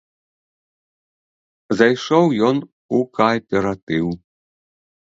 [1.83, 4.07] Зайшоў ён у кааператыў.